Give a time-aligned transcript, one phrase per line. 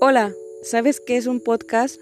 [0.00, 2.00] Hola, ¿sabes qué es un podcast?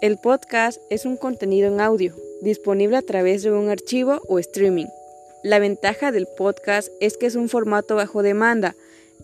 [0.00, 4.86] El podcast es un contenido en audio, disponible a través de un archivo o streaming.
[5.42, 8.74] La ventaja del podcast es que es un formato bajo demanda.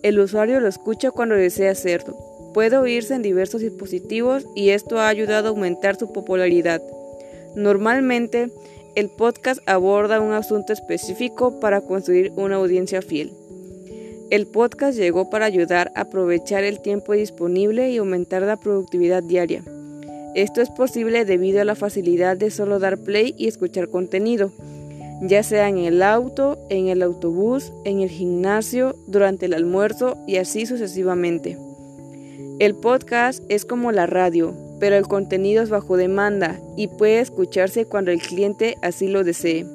[0.02, 2.14] El usuario lo escucha cuando desea hacerlo.
[2.52, 6.82] Puede oírse en diversos dispositivos y esto ha ayudado a aumentar su popularidad.
[7.56, 8.50] Normalmente,
[8.96, 13.32] el podcast aborda un asunto específico para construir una audiencia fiel.
[14.32, 19.62] El podcast llegó para ayudar a aprovechar el tiempo disponible y aumentar la productividad diaria.
[20.34, 24.50] Esto es posible debido a la facilidad de solo dar play y escuchar contenido,
[25.20, 30.36] ya sea en el auto, en el autobús, en el gimnasio, durante el almuerzo y
[30.36, 31.58] así sucesivamente.
[32.58, 37.84] El podcast es como la radio, pero el contenido es bajo demanda y puede escucharse
[37.84, 39.66] cuando el cliente así lo desee.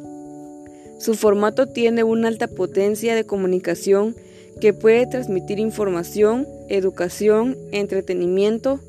[0.98, 4.16] Su formato tiene una alta potencia de comunicación
[4.60, 8.80] que puede transmitir información, educación, entretenimiento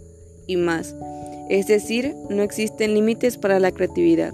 [0.46, 0.94] y más.
[1.48, 4.32] Es decir, no existen límites para la creatividad.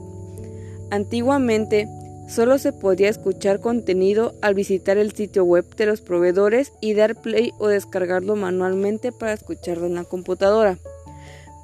[0.90, 1.88] Antiguamente,
[2.28, 7.20] solo se podía escuchar contenido al visitar el sitio web de los proveedores y dar
[7.20, 10.78] play o descargarlo manualmente para escucharlo en la computadora.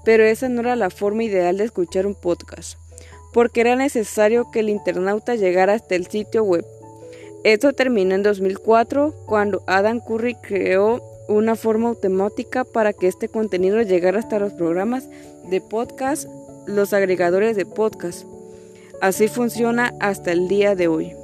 [0.04, 2.78] Pero esa no era la forma ideal de escuchar un podcast,
[3.32, 6.64] porque era necesario que el internauta llegara hasta el sitio web
[7.44, 13.80] esto terminó en 2004 cuando Adam Curry creó una forma automática para que este contenido
[13.82, 15.08] llegara hasta los programas
[15.48, 16.28] de podcast,
[16.66, 18.26] los agregadores de podcast.
[19.00, 21.19] Así funciona hasta el día de hoy.